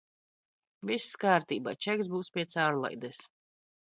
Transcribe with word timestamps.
Viss 0.91 1.09
kārtībā, 1.23 1.73
čeks 1.87 2.09
būs 2.13 2.31
pie 2.39 2.47
caurlaides. 2.55 3.21